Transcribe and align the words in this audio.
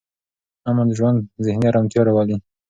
امن 0.69 0.87
ژوند 0.97 1.17
ذهني 1.45 1.65
ارامتیا 1.69 2.01
راولي. 2.07 2.35